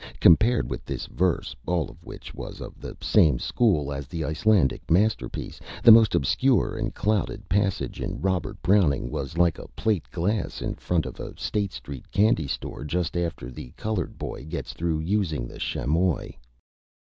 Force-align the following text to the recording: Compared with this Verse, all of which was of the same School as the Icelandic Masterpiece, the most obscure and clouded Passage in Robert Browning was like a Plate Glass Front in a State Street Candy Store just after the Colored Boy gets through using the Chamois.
Compared 0.19 0.67
with 0.67 0.83
this 0.83 1.05
Verse, 1.05 1.55
all 1.67 1.87
of 1.87 2.03
which 2.03 2.33
was 2.33 2.59
of 2.59 2.81
the 2.81 2.97
same 3.01 3.37
School 3.37 3.93
as 3.93 4.07
the 4.07 4.23
Icelandic 4.25 4.89
Masterpiece, 4.89 5.59
the 5.83 5.91
most 5.91 6.15
obscure 6.15 6.75
and 6.75 6.91
clouded 6.95 7.47
Passage 7.47 8.01
in 8.01 8.19
Robert 8.19 8.59
Browning 8.63 9.11
was 9.11 9.37
like 9.37 9.59
a 9.59 9.67
Plate 9.75 10.09
Glass 10.09 10.63
Front 10.77 11.05
in 11.05 11.13
a 11.23 11.37
State 11.37 11.71
Street 11.71 12.09
Candy 12.11 12.47
Store 12.47 12.83
just 12.83 13.15
after 13.15 13.51
the 13.51 13.69
Colored 13.77 14.17
Boy 14.17 14.43
gets 14.45 14.73
through 14.73 15.01
using 15.01 15.47
the 15.47 15.59
Chamois. 15.59 16.31